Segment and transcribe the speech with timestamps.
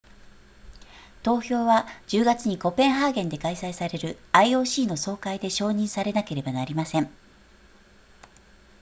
[1.21, 7.11] 投票は10月にコペンハーゲンで開催される ioc の総会で承認されなければなりません